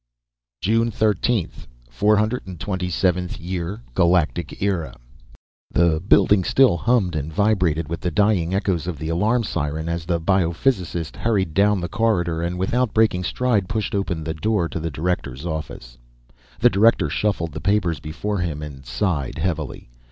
[0.63, 1.51] _JUNE 13,
[1.91, 4.95] 427th Year GALACTIC ERA
[5.69, 10.05] The building still hummed and vibrated with the dying echoes of the alarm siren as
[10.07, 14.79] the biophysicist hurried down the corridor, and without breaking stride, pushed open the door to
[14.79, 15.99] the Director's office.
[16.59, 19.87] The Director shuffled the papers before him and sighed heavily.